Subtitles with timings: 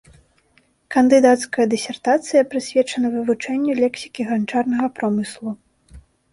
[0.95, 5.49] Кандыдацкая дысертацыя прысвечана вывучэнню лексікі ганчарнага промыслу.